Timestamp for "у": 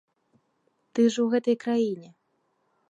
1.27-1.27